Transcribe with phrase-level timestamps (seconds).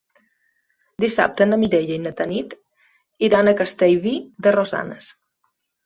[1.05, 2.57] Dissabte na Mireia i na Tanit
[3.31, 5.17] iran a Castellví de Rosanes.